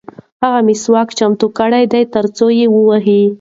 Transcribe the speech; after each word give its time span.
هغه 0.43 0.59
مسواک 0.67 1.09
چمتو 1.17 1.47
کړی 1.59 1.83
دی 1.93 2.03
ترڅو 2.13 2.45
یې 2.59 2.65
ووهي. 2.73 3.21